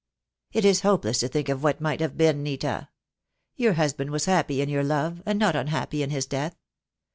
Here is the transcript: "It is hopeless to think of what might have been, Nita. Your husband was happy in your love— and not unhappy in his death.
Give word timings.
"It 0.51 0.65
is 0.65 0.81
hopeless 0.81 1.19
to 1.19 1.27
think 1.27 1.47
of 1.47 1.61
what 1.61 1.79
might 1.79 1.99
have 2.01 2.17
been, 2.17 2.41
Nita. 2.41 2.89
Your 3.55 3.73
husband 3.73 4.09
was 4.09 4.25
happy 4.25 4.59
in 4.59 4.67
your 4.67 4.83
love— 4.83 5.21
and 5.27 5.37
not 5.37 5.55
unhappy 5.55 6.01
in 6.01 6.09
his 6.09 6.25
death. 6.25 6.55